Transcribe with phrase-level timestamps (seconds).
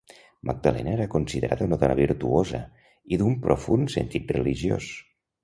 [0.49, 2.63] Magdalena era considerada una dona virtuosa
[3.17, 4.91] i d'un profund sentit religiós.